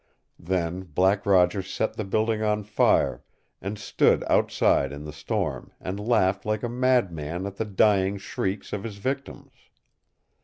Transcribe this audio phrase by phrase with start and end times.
[0.39, 3.21] Then Black Roger set the building on fire,
[3.61, 8.73] and stood outside in the storm and laughed like a madman at the dying shrieks
[8.73, 9.51] of his victims.